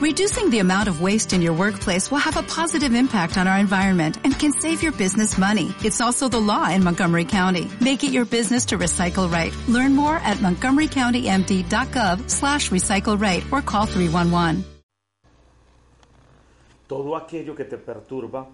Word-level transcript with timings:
Reducing 0.00 0.48
the 0.48 0.60
amount 0.60 0.88
of 0.88 1.02
waste 1.02 1.34
in 1.34 1.42
your 1.42 1.52
workplace 1.52 2.10
will 2.10 2.24
have 2.24 2.38
a 2.38 2.42
positive 2.42 2.94
impact 2.94 3.36
on 3.36 3.46
our 3.46 3.58
environment 3.58 4.16
and 4.24 4.32
can 4.32 4.50
save 4.50 4.82
your 4.82 4.92
business 4.92 5.36
money. 5.36 5.74
It's 5.84 6.00
also 6.00 6.26
the 6.26 6.40
law 6.40 6.70
in 6.70 6.82
Montgomery 6.82 7.26
County. 7.26 7.68
Make 7.82 8.02
it 8.02 8.10
your 8.10 8.24
business 8.24 8.64
to 8.72 8.78
recycle 8.78 9.30
right. 9.30 9.52
Learn 9.68 9.94
more 9.94 10.16
at 10.16 10.38
montgomerycountymd.gov 10.38 12.30
slash 12.30 12.70
recycle 12.70 13.20
right 13.20 13.44
or 13.52 13.60
call 13.60 13.84
311. 13.84 14.64
Todo 16.88 17.14
aquello 17.14 17.54
que 17.54 17.66
te 17.66 17.76
perturba 17.76 18.46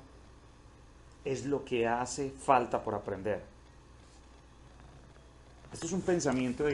es 1.25 1.47
lo 1.47 1.65
que 1.65 1.87
hace 1.87 2.31
falta 2.31 2.83
por 2.83 2.97
aprender. 2.97 3.41
Esto 5.73 5.87
es 5.87 5.93
un 5.93 6.03
pensamiento 6.03 6.65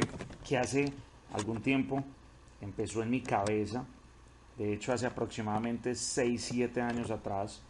que 0.42 0.56
hace 0.56 0.90
algún 1.34 1.60
tiempo 1.60 2.02
empezó 2.62 3.02
en 3.02 3.10
mi 3.10 3.20
cabeza 3.20 3.84
de 4.62 4.74
hecho 4.74 4.92
hace 4.92 5.06
aproximadamente 5.06 5.92
6-7 5.92 6.80
años 6.80 7.10
atrás, 7.10 7.62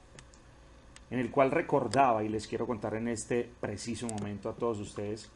en 1.10 1.18
el 1.18 1.30
cual 1.30 1.50
recordaba, 1.50 2.24
y 2.24 2.28
les 2.28 2.46
quiero 2.46 2.66
contar 2.66 2.94
en 2.94 3.08
este 3.08 3.48
preciso 3.60 4.06
momento 4.06 4.48
a 4.48 4.54
todos 4.54 4.78
ustedes, 4.78 5.30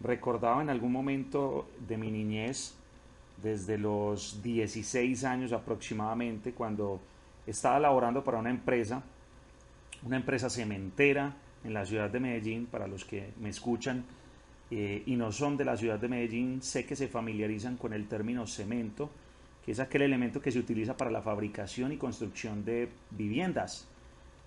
recordaba 0.00 0.62
en 0.62 0.70
algún 0.70 0.92
momento 0.92 1.68
de 1.86 1.96
mi 1.96 2.10
niñez, 2.10 2.74
desde 3.42 3.78
los 3.78 4.42
16 4.42 5.24
años 5.24 5.52
aproximadamente, 5.52 6.52
cuando 6.52 7.00
estaba 7.46 7.78
laborando 7.80 8.22
para 8.22 8.38
una 8.38 8.50
empresa, 8.50 9.02
una 10.04 10.16
empresa 10.16 10.48
cementera 10.48 11.36
en 11.64 11.74
la 11.74 11.84
ciudad 11.84 12.10
de 12.10 12.20
Medellín, 12.20 12.66
para 12.66 12.86
los 12.86 13.04
que 13.04 13.32
me 13.40 13.48
escuchan 13.48 14.04
eh, 14.70 15.02
y 15.06 15.16
no 15.16 15.32
son 15.32 15.56
de 15.56 15.64
la 15.64 15.76
ciudad 15.76 15.98
de 15.98 16.08
Medellín, 16.08 16.62
sé 16.62 16.86
que 16.86 16.96
se 16.96 17.08
familiarizan 17.08 17.76
con 17.76 17.92
el 17.92 18.06
término 18.08 18.46
cemento, 18.46 19.10
que 19.64 19.72
es 19.72 19.80
aquel 19.80 20.02
elemento 20.02 20.40
que 20.40 20.52
se 20.52 20.58
utiliza 20.58 20.96
para 20.96 21.10
la 21.10 21.22
fabricación 21.22 21.92
y 21.92 21.96
construcción 21.96 22.64
de 22.64 22.90
viviendas. 23.10 23.88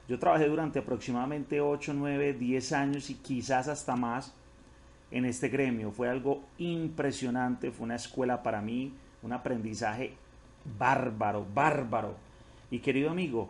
Yo 0.07 0.19
trabajé 0.19 0.47
durante 0.47 0.79
aproximadamente 0.79 1.59
8, 1.59 1.93
9, 1.93 2.33
10 2.33 2.71
años 2.73 3.09
y 3.09 3.15
quizás 3.15 3.67
hasta 3.67 3.95
más 3.95 4.33
en 5.09 5.25
este 5.25 5.49
gremio. 5.49 5.91
Fue 5.91 6.07
algo 6.07 6.43
impresionante, 6.59 7.71
fue 7.71 7.85
una 7.85 7.95
escuela 7.95 8.43
para 8.43 8.61
mí, 8.61 8.93
un 9.23 9.33
aprendizaje 9.33 10.13
bárbaro, 10.77 11.45
bárbaro. 11.53 12.15
Y 12.69 12.79
querido 12.79 13.09
amigo, 13.09 13.49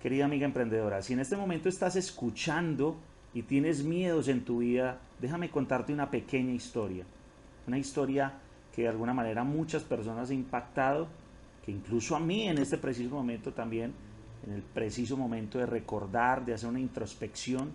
querida 0.00 0.24
amiga 0.24 0.46
emprendedora, 0.46 1.02
si 1.02 1.12
en 1.12 1.20
este 1.20 1.36
momento 1.36 1.68
estás 1.68 1.94
escuchando 1.94 2.96
y 3.34 3.42
tienes 3.42 3.84
miedos 3.84 4.28
en 4.28 4.44
tu 4.44 4.58
vida, 4.58 4.98
déjame 5.20 5.50
contarte 5.50 5.92
una 5.92 6.10
pequeña 6.10 6.52
historia. 6.52 7.04
Una 7.66 7.78
historia 7.78 8.32
que 8.74 8.82
de 8.82 8.88
alguna 8.88 9.12
manera 9.12 9.44
muchas 9.44 9.82
personas 9.82 10.30
ha 10.30 10.34
impactado, 10.34 11.08
que 11.64 11.70
incluso 11.70 12.16
a 12.16 12.20
mí 12.20 12.48
en 12.48 12.58
este 12.58 12.78
preciso 12.78 13.14
momento 13.14 13.52
también, 13.52 13.92
en 14.46 14.54
el 14.54 14.62
preciso 14.62 15.16
momento 15.16 15.58
de 15.58 15.66
recordar, 15.66 16.44
de 16.44 16.54
hacer 16.54 16.68
una 16.68 16.80
introspección 16.80 17.72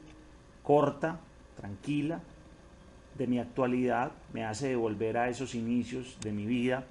corta, 0.64 1.20
tranquila, 1.56 2.20
de 3.18 3.28
mi 3.28 3.40
actualidad, 3.40 4.12
me 4.34 4.46
hace 4.46 4.70
devolver 4.70 5.18
a 5.18 5.30
esos 5.30 5.56
inicios 5.56 6.18
de 6.22 6.32
mi 6.32 6.46
vida, 6.46 6.84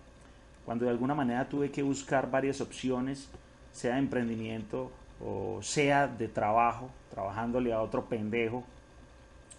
cuando 0.65 0.87
de 0.87 0.91
alguna 0.91 1.15
manera 1.15 1.49
tuve 1.49 1.71
que 1.71 1.83
buscar 1.83 2.31
varias 2.31 2.61
opciones, 2.61 3.29
sea 3.73 3.95
de 3.95 4.01
emprendimiento 4.01 4.91
o 5.21 5.61
sea 5.63 6.07
de 6.09 6.29
trabajo, 6.29 6.91
trabajándole 7.11 7.73
a 7.73 7.81
otro 7.81 8.05
pendejo, 8.07 8.65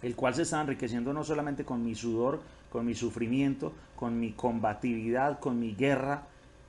el 0.02 0.14
cual 0.14 0.34
se 0.34 0.42
está 0.42 0.60
enriqueciendo 0.60 1.12
no 1.12 1.24
solamente 1.24 1.64
con 1.64 1.84
mi 1.84 1.94
sudor, 1.94 2.40
con 2.70 2.86
mi 2.86 2.94
sufrimiento, 2.94 3.72
con 3.96 4.20
mi 4.20 4.32
combatividad, 4.32 5.40
con 5.40 5.58
mi 5.58 5.74
guerra, 5.74 6.22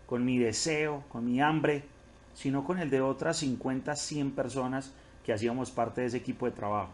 con 0.07 0.25
mi 0.25 0.37
deseo, 0.37 1.03
con 1.09 1.25
mi 1.25 1.41
hambre, 1.41 1.83
sino 2.33 2.63
con 2.63 2.79
el 2.79 2.89
de 2.89 3.01
otras 3.01 3.37
50, 3.37 3.95
100 3.95 4.31
personas 4.31 4.93
que 5.23 5.33
hacíamos 5.33 5.71
parte 5.71 6.01
de 6.01 6.07
ese 6.07 6.17
equipo 6.17 6.45
de 6.45 6.53
trabajo. 6.53 6.89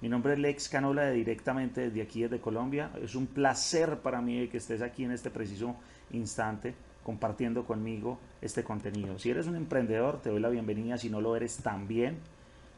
Mi 0.00 0.08
nombre 0.08 0.34
es 0.34 0.38
Lex 0.38 0.68
Canola 0.68 1.02
de 1.02 1.12
directamente 1.12 1.82
desde 1.82 2.02
aquí, 2.02 2.22
desde 2.22 2.40
Colombia. 2.40 2.90
Es 3.02 3.14
un 3.14 3.26
placer 3.26 3.98
para 3.98 4.20
mí 4.20 4.48
que 4.48 4.58
estés 4.58 4.82
aquí 4.82 5.04
en 5.04 5.12
este 5.12 5.30
preciso 5.30 5.76
instante 6.12 6.74
compartiendo 7.02 7.64
conmigo 7.64 8.18
este 8.40 8.64
contenido. 8.64 9.18
Si 9.18 9.30
eres 9.30 9.46
un 9.46 9.56
emprendedor, 9.56 10.20
te 10.20 10.30
doy 10.30 10.40
la 10.40 10.48
bienvenida. 10.48 10.98
Si 10.98 11.10
no 11.10 11.20
lo 11.20 11.36
eres, 11.36 11.58
también. 11.58 12.18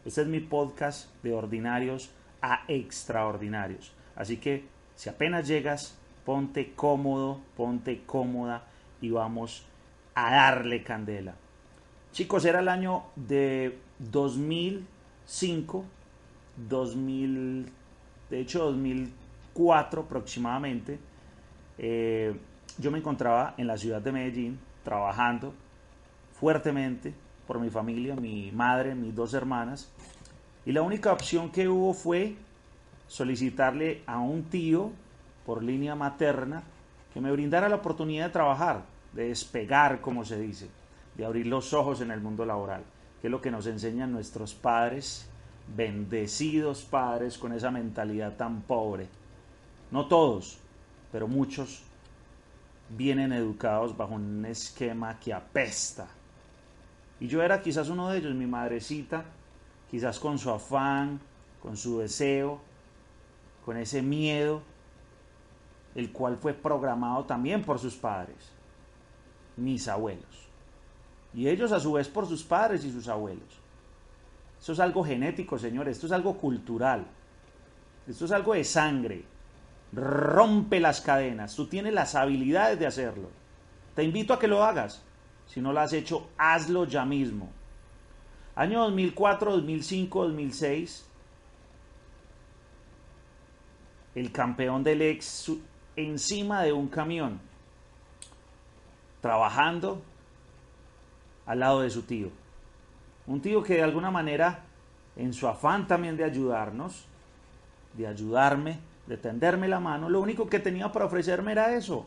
Este 0.04 0.22
es 0.22 0.26
mi 0.28 0.40
podcast 0.40 1.12
de 1.22 1.32
ordinarios 1.32 2.10
a 2.42 2.64
extraordinarios. 2.68 3.92
Así 4.14 4.36
que 4.38 4.64
si 4.94 5.08
apenas 5.08 5.46
llegas, 5.46 5.96
ponte 6.24 6.72
cómodo, 6.74 7.40
ponte 7.56 8.02
cómoda 8.04 8.64
y 9.00 9.10
vamos 9.10 9.64
a 10.14 10.30
darle 10.30 10.82
candela. 10.82 11.34
Chicos, 12.12 12.44
era 12.46 12.60
el 12.60 12.68
año 12.68 13.04
de 13.14 13.78
2005, 13.98 15.84
2000, 16.68 17.66
de 18.30 18.40
hecho 18.40 18.64
2004 18.64 20.02
aproximadamente. 20.02 20.98
Eh, 21.78 22.34
yo 22.78 22.90
me 22.90 22.98
encontraba 22.98 23.54
en 23.58 23.66
la 23.66 23.76
ciudad 23.76 24.00
de 24.00 24.12
Medellín 24.12 24.58
trabajando 24.82 25.52
fuertemente 26.40 27.14
por 27.46 27.60
mi 27.60 27.70
familia, 27.70 28.16
mi 28.16 28.50
madre, 28.52 28.94
mis 28.94 29.14
dos 29.14 29.34
hermanas. 29.34 29.90
Y 30.66 30.72
la 30.72 30.82
única 30.82 31.12
opción 31.12 31.50
que 31.50 31.68
hubo 31.68 31.94
fue 31.94 32.34
solicitarle 33.06 34.02
a 34.04 34.18
un 34.18 34.44
tío 34.50 34.90
por 35.46 35.62
línea 35.62 35.94
materna 35.94 36.64
que 37.14 37.20
me 37.20 37.30
brindara 37.30 37.68
la 37.68 37.76
oportunidad 37.76 38.26
de 38.26 38.32
trabajar, 38.32 38.82
de 39.12 39.28
despegar, 39.28 40.00
como 40.00 40.24
se 40.24 40.38
dice, 40.40 40.68
de 41.14 41.24
abrir 41.24 41.46
los 41.46 41.72
ojos 41.72 42.00
en 42.00 42.10
el 42.10 42.20
mundo 42.20 42.44
laboral, 42.44 42.82
que 43.20 43.28
es 43.28 43.30
lo 43.30 43.40
que 43.40 43.52
nos 43.52 43.66
enseñan 43.68 44.10
nuestros 44.10 44.54
padres, 44.54 45.28
bendecidos 45.74 46.82
padres 46.82 47.38
con 47.38 47.52
esa 47.52 47.70
mentalidad 47.70 48.36
tan 48.36 48.62
pobre. 48.62 49.06
No 49.92 50.06
todos, 50.06 50.58
pero 51.12 51.28
muchos 51.28 51.84
vienen 52.90 53.32
educados 53.32 53.96
bajo 53.96 54.14
un 54.14 54.44
esquema 54.46 55.18
que 55.20 55.32
apesta. 55.32 56.08
Y 57.20 57.28
yo 57.28 57.40
era 57.40 57.62
quizás 57.62 57.88
uno 57.88 58.10
de 58.10 58.18
ellos, 58.18 58.34
mi 58.34 58.46
madrecita, 58.46 59.24
quizás 59.90 60.18
con 60.18 60.38
su 60.38 60.50
afán, 60.50 61.20
con 61.62 61.76
su 61.76 61.98
deseo, 61.98 62.60
con 63.64 63.76
ese 63.76 64.02
miedo, 64.02 64.62
el 65.94 66.12
cual 66.12 66.36
fue 66.36 66.54
programado 66.54 67.24
también 67.24 67.64
por 67.64 67.78
sus 67.78 67.96
padres, 67.96 68.36
mis 69.56 69.88
abuelos. 69.88 70.48
Y 71.34 71.48
ellos 71.48 71.72
a 71.72 71.80
su 71.80 71.92
vez 71.92 72.08
por 72.08 72.26
sus 72.26 72.42
padres 72.42 72.84
y 72.84 72.92
sus 72.92 73.08
abuelos. 73.08 73.48
Eso 74.60 74.72
es 74.72 74.80
algo 74.80 75.04
genético, 75.04 75.58
señores, 75.58 75.96
esto 75.96 76.06
es 76.06 76.12
algo 76.12 76.38
cultural, 76.38 77.06
esto 78.06 78.24
es 78.24 78.32
algo 78.32 78.54
de 78.54 78.64
sangre. 78.64 79.24
Rompe 79.92 80.80
las 80.80 81.00
cadenas, 81.00 81.54
tú 81.54 81.66
tienes 81.66 81.92
las 81.92 82.14
habilidades 82.14 82.78
de 82.78 82.86
hacerlo. 82.86 83.28
Te 83.94 84.02
invito 84.02 84.34
a 84.34 84.38
que 84.38 84.48
lo 84.48 84.62
hagas. 84.62 85.02
Si 85.46 85.60
no 85.60 85.72
lo 85.72 85.80
has 85.80 85.92
hecho, 85.92 86.28
hazlo 86.36 86.84
ya 86.84 87.04
mismo. 87.04 87.48
Año 88.58 88.80
2004, 88.84 89.52
2005, 89.52 90.22
2006, 90.24 91.06
el 94.14 94.32
campeón 94.32 94.82
del 94.82 95.02
ex 95.02 95.52
encima 95.94 96.62
de 96.62 96.72
un 96.72 96.88
camión, 96.88 97.38
trabajando 99.20 100.00
al 101.44 101.60
lado 101.60 101.82
de 101.82 101.90
su 101.90 102.02
tío. 102.04 102.30
Un 103.26 103.42
tío 103.42 103.62
que 103.62 103.74
de 103.74 103.82
alguna 103.82 104.10
manera, 104.10 104.64
en 105.16 105.34
su 105.34 105.46
afán 105.46 105.86
también 105.86 106.16
de 106.16 106.24
ayudarnos, 106.24 107.04
de 107.92 108.06
ayudarme, 108.06 108.78
de 109.06 109.18
tenderme 109.18 109.68
la 109.68 109.80
mano, 109.80 110.08
lo 110.08 110.22
único 110.22 110.48
que 110.48 110.60
tenía 110.60 110.90
para 110.92 111.04
ofrecerme 111.04 111.52
era 111.52 111.76
eso. 111.76 112.06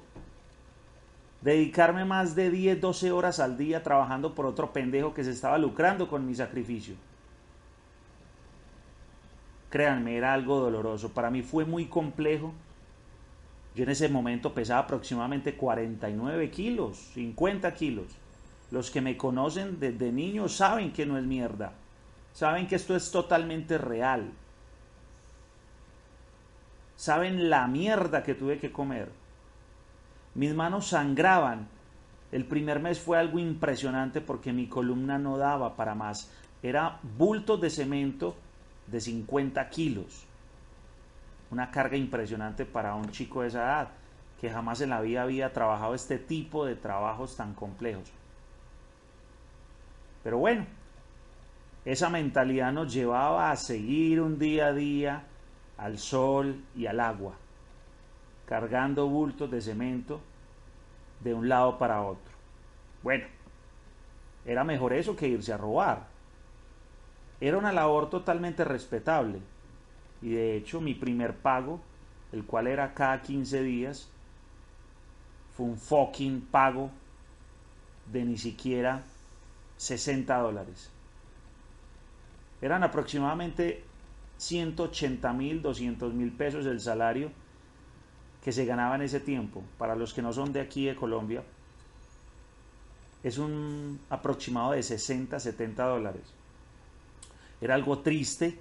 Dedicarme 1.42 2.04
más 2.04 2.36
de 2.36 2.50
10, 2.50 2.82
12 2.82 3.12
horas 3.12 3.40
al 3.40 3.58
día 3.58 3.82
trabajando 3.82 4.36
por 4.36 4.46
otro 4.46 4.74
pendejo 4.74 5.14
que 5.14 5.24
se 5.24 5.32
estaba 5.32 5.58
lucrando 5.58 6.10
con 6.10 6.26
mi 6.26 6.36
sacrificio. 6.36 6.96
Créanme, 9.70 10.18
era 10.18 10.34
algo 10.34 10.60
doloroso. 10.60 11.10
Para 11.10 11.30
mí 11.30 11.42
fue 11.42 11.64
muy 11.64 11.86
complejo. 11.86 12.54
Yo 13.76 13.84
en 13.84 13.92
ese 13.92 14.10
momento 14.10 14.54
pesaba 14.54 14.82
aproximadamente 14.82 15.56
49 15.56 16.50
kilos, 16.50 16.98
50 17.14 17.74
kilos. 17.74 18.08
Los 18.72 18.92
que 18.92 19.00
me 19.00 19.16
conocen 19.16 19.80
desde 19.80 20.12
niño 20.12 20.50
saben 20.50 20.92
que 20.92 21.06
no 21.06 21.18
es 21.18 21.24
mierda. 21.24 21.72
Saben 22.34 22.68
que 22.68 22.76
esto 22.76 22.96
es 22.96 23.12
totalmente 23.12 23.78
real. 23.78 24.32
Saben 26.98 27.50
la 27.50 27.68
mierda 27.68 28.24
que 28.24 28.36
tuve 28.36 28.60
que 28.60 28.72
comer. 28.72 29.10
Mis 30.36 30.54
manos 30.54 30.88
sangraban. 30.88 31.68
El 32.32 32.46
primer 32.46 32.80
mes 32.80 33.00
fue 33.00 33.18
algo 33.18 33.40
impresionante 33.40 34.22
porque 34.22 34.54
mi 34.54 34.68
columna 34.68 35.18
no 35.18 35.38
daba 35.38 35.76
para 35.76 35.96
más. 35.96 36.32
Era 36.62 37.00
bultos 37.18 37.60
de 37.62 37.70
cemento 37.70 38.36
de 38.88 39.02
50 39.02 39.70
kilos. 39.70 40.26
Una 41.52 41.72
carga 41.72 41.98
impresionante 41.98 42.66
para 42.66 42.94
un 42.94 43.10
chico 43.10 43.42
de 43.42 43.48
esa 43.48 43.64
edad, 43.64 43.90
que 44.40 44.50
jamás 44.50 44.82
en 44.82 44.92
la 44.92 45.02
vida 45.02 45.24
había 45.24 45.52
trabajado 45.52 45.96
este 45.96 46.20
tipo 46.20 46.66
de 46.66 46.76
trabajos 46.76 47.36
tan 47.36 47.54
complejos. 47.54 48.12
Pero 50.24 50.38
bueno, 50.38 50.66
esa 51.86 52.10
mentalidad 52.10 52.72
nos 52.72 52.94
llevaba 52.94 53.52
a 53.52 53.56
seguir 53.56 54.22
un 54.22 54.38
día 54.38 54.68
a 54.68 54.74
día 54.74 55.24
al 55.78 55.98
sol 55.98 56.64
y 56.76 56.86
al 56.86 57.00
agua, 57.00 57.36
cargando 58.50 59.08
bultos 59.08 59.52
de 59.52 59.62
cemento 59.62 60.20
de 61.20 61.36
un 61.36 61.48
lado 61.48 61.78
para 61.78 62.02
otro. 62.02 62.34
Bueno, 63.04 63.28
era 64.44 64.64
mejor 64.64 64.92
eso 64.94 65.16
que 65.16 65.28
irse 65.28 65.54
a 65.54 65.58
robar. 65.58 66.08
Era 67.40 67.60
una 67.60 67.72
labor 67.72 68.10
totalmente 68.10 68.64
respetable. 68.64 69.38
Y 70.24 70.32
de 70.32 70.58
hecho 70.58 70.82
mi 70.82 70.96
primer 70.96 71.36
pago, 71.36 71.80
el 72.32 72.44
cual 72.44 72.66
era 72.66 72.96
cada 72.96 73.22
15 73.22 73.62
días, 73.62 74.10
fue 75.56 75.68
un 75.68 75.78
fucking 75.78 76.42
pago 76.42 76.90
de 78.12 78.26
ni 78.26 78.40
siquiera 78.40 79.04
60 79.78 80.36
dólares. 80.40 80.90
Eran 82.64 82.82
aproximadamente 82.82 83.84
180 84.38 85.34
mil, 85.34 85.62
200 85.62 86.16
mil 86.16 86.32
pesos 86.32 86.66
el 86.66 86.80
salario 86.80 87.30
que 88.44 88.52
se 88.52 88.66
ganaba 88.66 88.96
en 88.96 89.02
ese 89.02 89.20
tiempo. 89.20 89.64
Para 89.78 89.96
los 89.96 90.14
que 90.14 90.22
no 90.22 90.34
son 90.34 90.54
de 90.54 90.62
aquí 90.62 90.86
de 90.86 90.96
Colombia, 90.96 91.44
es 93.24 93.38
un 93.38 94.00
aproximado 94.10 94.72
de 94.72 94.84
60, 94.84 95.40
70 95.40 95.84
dólares. 95.86 96.24
Era 97.62 97.76
algo 97.76 98.00
triste. 98.00 98.58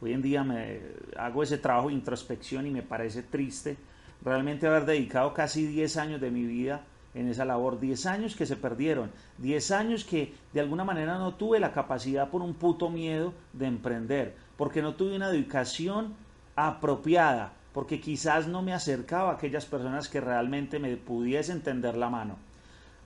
Hoy 0.00 0.14
en 0.14 0.22
día 0.22 0.42
me 0.42 0.80
hago 1.16 1.42
ese 1.42 1.58
trabajo 1.58 1.88
de 1.88 1.94
introspección 1.94 2.66
y 2.66 2.70
me 2.70 2.82
parece 2.82 3.22
triste 3.22 3.76
realmente 4.22 4.66
haber 4.66 4.84
dedicado 4.84 5.32
casi 5.34 5.66
10 5.66 5.96
años 5.96 6.20
de 6.20 6.30
mi 6.30 6.44
vida 6.44 6.82
en 7.14 7.28
esa 7.28 7.44
labor, 7.44 7.80
10 7.80 8.06
años 8.06 8.36
que 8.36 8.46
se 8.46 8.56
perdieron, 8.56 9.10
10 9.38 9.70
años 9.72 10.04
que 10.04 10.32
de 10.52 10.60
alguna 10.60 10.84
manera 10.84 11.18
no 11.18 11.34
tuve 11.34 11.58
la 11.58 11.72
capacidad 11.72 12.30
por 12.30 12.42
un 12.42 12.54
puto 12.54 12.88
miedo 12.88 13.32
de 13.52 13.66
emprender, 13.66 14.36
porque 14.56 14.82
no 14.82 14.94
tuve 14.94 15.16
una 15.16 15.30
educación 15.30 16.14
apropiada, 16.54 17.52
porque 17.72 18.00
quizás 18.00 18.46
no 18.48 18.62
me 18.62 18.72
acercaba 18.72 19.30
a 19.30 19.34
aquellas 19.34 19.64
personas 19.64 20.08
que 20.08 20.20
realmente 20.20 20.78
me 20.78 20.96
pudiesen 20.96 21.62
tender 21.62 21.96
la 21.96 22.10
mano. 22.10 22.36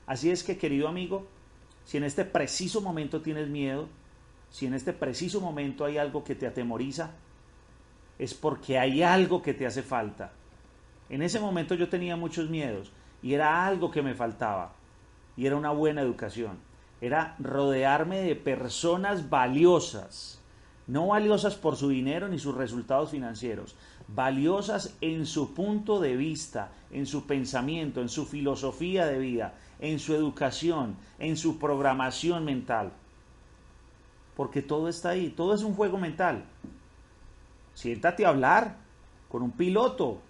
Así 0.06 0.30
es 0.30 0.42
que, 0.42 0.56
querido 0.56 0.88
amigo, 0.88 1.26
si 1.84 1.98
en 1.98 2.04
este 2.04 2.24
preciso 2.24 2.80
momento 2.80 3.20
tienes 3.20 3.48
miedo, 3.48 3.88
si 4.50 4.66
en 4.66 4.74
este 4.74 4.92
preciso 4.92 5.40
momento 5.40 5.84
hay 5.84 5.98
algo 5.98 6.24
que 6.24 6.34
te 6.34 6.46
atemoriza, 6.46 7.10
es 8.18 8.34
porque 8.34 8.78
hay 8.78 9.02
algo 9.02 9.42
que 9.42 9.54
te 9.54 9.66
hace 9.66 9.82
falta. 9.82 10.32
En 11.08 11.22
ese 11.22 11.40
momento 11.40 11.74
yo 11.74 11.88
tenía 11.88 12.16
muchos 12.16 12.48
miedos 12.48 12.92
y 13.22 13.34
era 13.34 13.66
algo 13.66 13.90
que 13.90 14.02
me 14.02 14.14
faltaba. 14.14 14.72
Y 15.36 15.46
era 15.46 15.56
una 15.56 15.72
buena 15.72 16.00
educación. 16.00 16.58
Era 17.00 17.34
rodearme 17.38 18.20
de 18.20 18.36
personas 18.36 19.28
valiosas. 19.28 20.40
No 20.86 21.08
valiosas 21.08 21.56
por 21.56 21.76
su 21.76 21.88
dinero 21.88 22.28
ni 22.28 22.38
sus 22.38 22.54
resultados 22.54 23.10
financieros. 23.10 23.74
Valiosas 24.08 24.96
en 25.00 25.24
su 25.24 25.54
punto 25.54 25.98
de 25.98 26.16
vista, 26.16 26.70
en 26.90 27.06
su 27.06 27.26
pensamiento, 27.26 28.00
en 28.00 28.08
su 28.08 28.26
filosofía 28.26 29.06
de 29.06 29.18
vida, 29.18 29.54
en 29.80 29.98
su 29.98 30.14
educación, 30.14 30.96
en 31.18 31.36
su 31.36 31.58
programación 31.58 32.44
mental. 32.44 32.92
Porque 34.36 34.62
todo 34.62 34.88
está 34.88 35.10
ahí, 35.10 35.30
todo 35.30 35.54
es 35.54 35.62
un 35.62 35.74
juego 35.74 35.98
mental. 35.98 36.44
Siéntate 37.74 38.26
a 38.26 38.30
hablar 38.30 38.76
con 39.28 39.42
un 39.42 39.52
piloto, 39.52 40.20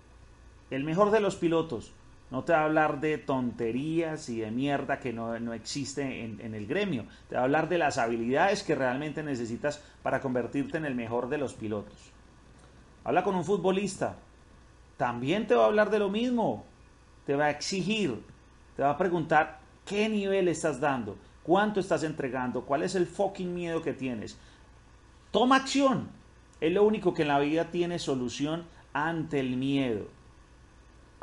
el 0.70 0.84
mejor 0.84 1.10
de 1.10 1.20
los 1.20 1.36
pilotos. 1.36 1.92
No 2.30 2.42
te 2.42 2.52
va 2.52 2.60
a 2.60 2.64
hablar 2.64 3.00
de 3.00 3.18
tonterías 3.18 4.28
y 4.28 4.40
de 4.40 4.50
mierda 4.50 4.98
que 4.98 5.12
no, 5.12 5.34
existe 5.52 6.24
en, 6.24 6.40
en, 6.40 6.54
el 6.54 6.66
gremio. 6.66 7.04
Te 7.28 7.34
va 7.34 7.42
a 7.42 7.44
hablar 7.44 7.68
de 7.68 7.78
las 7.78 7.98
habilidades 7.98 8.62
que 8.62 8.74
realmente 8.74 9.22
necesitas 9.22 9.82
para 10.02 10.20
convertirte 10.20 10.78
en 10.78 10.84
el 10.84 10.94
mejor 10.94 11.28
de 11.28 11.38
los 11.38 11.54
pilotos. 11.54 12.13
Habla 13.04 13.22
con 13.22 13.34
un 13.36 13.44
futbolista. 13.44 14.16
También 14.96 15.46
te 15.46 15.54
va 15.54 15.64
a 15.64 15.66
hablar 15.66 15.90
de 15.90 15.98
lo 15.98 16.08
mismo. 16.08 16.64
Te 17.26 17.36
va 17.36 17.46
a 17.46 17.50
exigir. 17.50 18.22
Te 18.76 18.82
va 18.82 18.90
a 18.90 18.98
preguntar 18.98 19.60
qué 19.86 20.08
nivel 20.08 20.48
estás 20.48 20.80
dando. 20.80 21.16
Cuánto 21.42 21.80
estás 21.80 22.02
entregando. 22.02 22.62
Cuál 22.62 22.82
es 22.82 22.94
el 22.94 23.06
fucking 23.06 23.54
miedo 23.54 23.82
que 23.82 23.92
tienes. 23.92 24.38
Toma 25.30 25.56
acción. 25.56 26.08
Es 26.60 26.72
lo 26.72 26.84
único 26.84 27.14
que 27.14 27.22
en 27.22 27.28
la 27.28 27.38
vida 27.38 27.70
tiene 27.70 27.98
solución 27.98 28.64
ante 28.92 29.40
el 29.40 29.56
miedo 29.56 30.08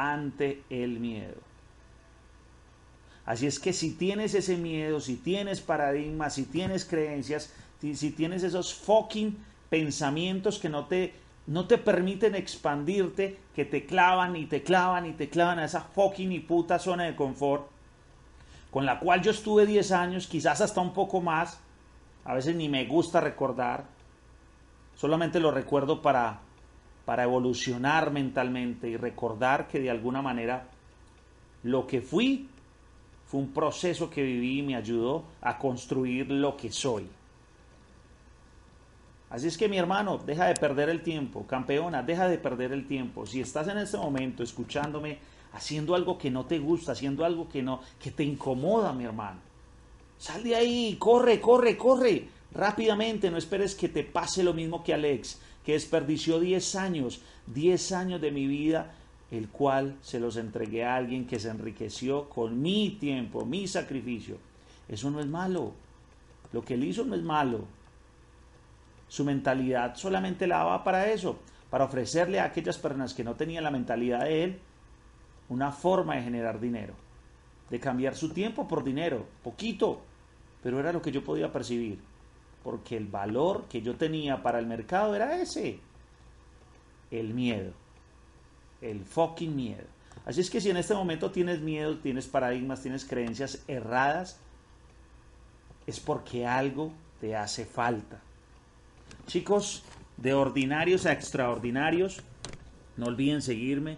ante 0.02 0.64
el 0.70 1.00
miedo. 1.00 1.38
Así 3.26 3.46
es 3.46 3.60
que 3.60 3.72
si 3.72 3.92
tienes 3.92 4.34
ese 4.34 4.58
miedo, 4.58 5.00
si 5.00 5.16
tienes 5.16 5.62
paradigmas, 5.62 6.34
si 6.34 6.44
tienes 6.44 6.86
creencias, 6.86 7.54
si 7.80 8.10
tienes 8.12 8.42
esos 8.44 8.74
fucking 8.74 9.38
pensamientos 9.70 10.58
que 10.58 10.70
no 10.70 10.88
te, 10.88 11.14
no 11.48 11.68
te 11.68 11.78
permiten 11.78 12.36
expandirte, 12.36 13.38
que 13.56 13.66
te 13.66 13.86
clavan 13.86 14.36
y 14.36 14.46
te 14.46 14.64
clavan 14.64 15.06
y 15.06 15.14
te 15.14 15.30
clavan 15.30 15.60
a 15.60 15.66
esa 15.66 15.82
fucking 15.82 16.32
y 16.32 16.40
puta 16.40 16.80
zona 16.80 17.06
de 17.06 17.16
confort, 17.16 17.68
con 18.70 18.86
la 18.86 19.00
cual 19.00 19.22
yo 19.22 19.32
estuve 19.32 19.66
10 19.66 19.92
años, 19.92 20.28
quizás 20.28 20.62
hasta 20.62 20.82
un 20.82 20.94
poco 20.94 21.22
más, 21.22 21.60
a 22.24 22.34
veces 22.34 22.56
ni 22.56 22.70
me 22.70 22.86
gusta 22.86 23.20
recordar, 23.20 23.86
solamente 24.96 25.40
lo 25.40 25.52
recuerdo 25.52 26.02
para 26.02 26.42
para 27.06 27.24
evolucionar 27.24 28.12
mentalmente 28.12 28.88
y 28.88 28.98
recordar 28.98 29.68
que 29.68 29.80
de 29.80 29.90
alguna 29.90 30.22
manera 30.22 30.68
lo 31.64 31.88
que 31.88 32.02
fui 32.02 32.48
fue 33.26 33.40
un 33.40 33.54
proceso 33.54 34.10
que 34.10 34.24
viví 34.24 34.60
y 34.60 34.62
me 34.62 34.76
ayudó 34.76 35.24
a 35.42 35.58
construir 35.58 36.30
lo 36.30 36.58
que 36.58 36.72
soy. 36.72 37.08
Así 39.32 39.48
es 39.48 39.58
que 39.58 39.70
mi 39.70 39.78
hermano, 39.78 40.18
deja 40.18 40.46
de 40.46 40.54
perder 40.56 40.90
el 40.90 41.02
tiempo, 41.02 41.48
campeona, 41.48 42.04
deja 42.04 42.28
de 42.28 42.38
perder 42.38 42.74
el 42.74 42.86
tiempo. 42.86 43.26
Si 43.26 43.42
estás 43.42 43.68
en 43.70 43.78
este 43.78 43.98
momento 43.98 44.44
escuchándome, 44.44 45.18
haciendo 45.54 45.96
algo 45.96 46.18
que 46.18 46.30
no 46.30 46.46
te 46.46 46.60
gusta, 46.60 46.92
haciendo 46.92 47.26
algo 47.26 47.48
que 47.50 47.64
no, 47.64 47.82
que 48.00 48.12
te 48.12 48.24
incomoda, 48.24 48.94
mi 48.94 49.06
hermano, 49.06 49.40
sal 50.18 50.44
de 50.44 50.56
ahí, 50.56 50.98
corre, 51.00 51.40
corre, 51.40 51.78
corre, 51.78 52.28
rápidamente, 52.54 53.32
no 53.32 53.38
esperes 53.38 53.74
que 53.74 53.90
te 53.90 54.04
pase 54.04 54.44
lo 54.44 54.54
mismo 54.54 54.84
que 54.84 54.94
Alex 54.94 55.40
que 55.66 55.74
desperdició 55.74 56.40
10 56.40 56.76
años, 56.76 57.22
10 57.48 57.92
años 57.92 58.22
de 58.22 58.32
mi 58.32 58.48
vida, 58.48 58.94
el 59.30 59.50
cual 59.50 59.98
se 60.02 60.20
los 60.20 60.36
entregué 60.38 60.84
a 60.84 60.96
alguien 60.96 61.26
que 61.26 61.40
se 61.40 61.50
enriqueció 61.50 62.28
con 62.30 62.62
mi 62.62 62.98
tiempo, 63.00 63.46
mi 63.46 63.68
sacrificio. 63.68 64.38
Eso 64.90 65.10
no 65.10 65.20
es 65.20 65.28
malo. 65.28 65.72
Lo 66.52 66.64
que 66.64 66.74
él 66.74 66.84
hizo 66.84 67.06
no 67.06 67.16
es 67.16 67.22
malo. 67.22 67.66
Su 69.12 69.26
mentalidad 69.26 69.96
solamente 69.96 70.48
la 70.48 70.60
daba 70.60 70.86
para 70.86 71.12
eso, 71.12 71.42
para 71.70 71.84
ofrecerle 71.84 72.40
a 72.40 72.46
aquellas 72.46 72.78
personas 72.78 73.14
que 73.14 73.26
no 73.26 73.36
tenían 73.36 73.66
la 73.66 73.72
mentalidad 73.72 74.24
de 74.24 74.46
él 74.46 74.60
una 75.50 75.74
forma 75.74 76.16
de 76.16 76.24
generar 76.24 76.62
dinero, 76.62 76.94
de 77.70 77.78
cambiar 77.78 78.16
su 78.16 78.30
tiempo 78.30 78.70
por 78.70 78.86
dinero, 78.86 79.26
poquito, 79.44 80.02
pero 80.64 80.80
era 80.80 80.94
lo 80.94 81.02
que 81.02 81.12
yo 81.12 81.26
podía 81.26 81.52
percibir 81.52 82.00
porque 82.64 82.98
el 82.98 83.08
valor 83.08 83.66
que 83.68 83.82
yo 83.82 83.96
tenía 83.96 84.42
para 84.42 84.60
el 84.60 84.68
mercado 84.68 85.16
era 85.16 85.42
ese, 85.42 85.80
el 87.10 87.34
miedo, 87.34 87.74
el 88.82 89.04
fucking 89.04 89.56
miedo. 89.56 89.86
Así 90.26 90.42
es 90.42 90.50
que 90.50 90.62
si 90.62 90.70
en 90.70 90.78
este 90.78 90.94
momento 90.94 91.32
tienes 91.32 91.62
miedo, 91.62 91.98
tienes 91.98 92.28
paradigmas, 92.28 92.82
tienes 92.82 93.06
creencias 93.06 93.64
erradas, 93.68 94.40
es 95.88 96.00
porque 96.00 96.46
algo 96.46 96.92
te 97.20 97.36
hace 97.36 97.66
falta. 97.66 98.22
Chicos, 99.32 99.84
de 100.18 100.34
ordinarios 100.34 101.06
a 101.06 101.14
extraordinarios, 101.14 102.22
no 102.98 103.06
olviden 103.06 103.42
seguirme 103.42 103.98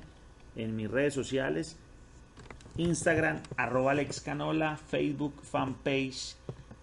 en 0.55 0.75
mis 0.75 0.91
redes 0.91 1.15
sociales, 1.15 1.75
Instagram, 2.77 3.41
arroba 3.57 3.93
Alex 3.93 4.21
Canola, 4.21 4.77
Facebook, 4.77 5.41
fanpage, 5.41 6.35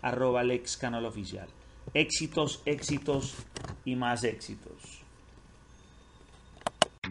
arroba 0.03 0.41
Alex 0.41 0.77
Canola 0.77 1.07
Oficial 1.07 1.47
éxitos, 1.95 2.63
éxitos 2.67 3.35
y 3.85 3.97
más 3.97 4.25
éxitos. 4.25 5.00